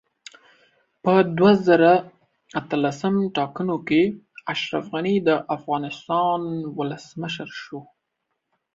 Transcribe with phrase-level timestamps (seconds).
[1.03, 1.93] په دوه زره
[2.59, 4.01] اتلسم ټاکنو کې
[4.53, 6.41] اشرف غني دا افغانستان
[6.79, 7.79] اولسمشر شو